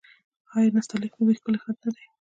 آیا 0.55 0.69
نستعلیق 0.77 1.13
د 1.15 1.19
دوی 1.25 1.35
ښکلی 1.39 1.59
خط 1.63 1.77
نه 1.85 1.89
دی؟ 1.95 2.05